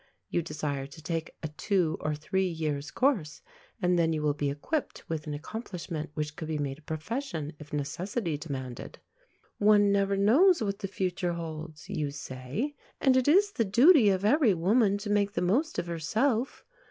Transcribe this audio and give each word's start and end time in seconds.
You 0.31 0.41
desire 0.41 0.87
to 0.87 1.01
take 1.03 1.35
a 1.43 1.47
two 1.47 1.95
or 1.99 2.15
three 2.15 2.47
years' 2.47 2.89
course, 2.89 3.43
and 3.79 3.99
then 3.99 4.13
you 4.13 4.23
will 4.23 4.33
be 4.33 4.49
equipped 4.49 5.07
with 5.07 5.27
an 5.27 5.35
accomplishment 5.35 6.09
which 6.15 6.35
could 6.35 6.47
be 6.47 6.57
made 6.57 6.79
a 6.79 6.81
profession 6.81 7.53
if 7.59 7.71
necessity 7.71 8.35
demanded. 8.35 8.97
"One 9.59 9.91
never 9.91 10.17
knows 10.17 10.63
what 10.63 10.79
the 10.79 10.87
future 10.87 11.33
holds," 11.33 11.87
you 11.87 12.09
say, 12.09 12.73
"and 12.99 13.15
it 13.15 13.27
is 13.27 13.51
the 13.51 13.63
duty 13.63 14.09
of 14.09 14.25
every 14.25 14.55
woman 14.55 14.97
to 14.97 15.09
make 15.11 15.33
the 15.33 15.41
most 15.43 15.77
of 15.77 15.85
herself." 15.85 16.65